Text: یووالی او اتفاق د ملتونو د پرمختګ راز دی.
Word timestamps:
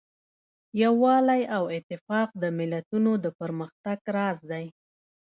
یووالی 0.81 1.41
او 1.55 1.63
اتفاق 1.77 2.29
د 2.43 2.43
ملتونو 2.59 3.11
د 3.23 3.25
پرمختګ 3.39 3.99
راز 4.15 4.37
دی. 4.51 4.65